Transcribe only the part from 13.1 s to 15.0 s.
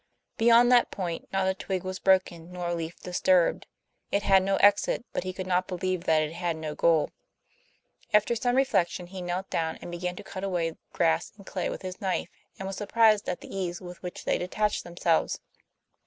at the ease with which they detached